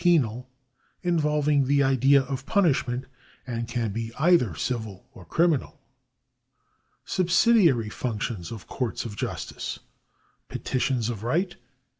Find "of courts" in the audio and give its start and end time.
8.51-9.05